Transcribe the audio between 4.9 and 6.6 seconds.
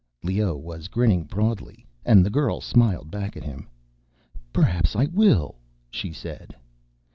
I will," she said.